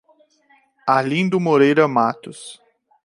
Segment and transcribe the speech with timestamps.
[0.87, 2.59] Arlindo Moreira Matos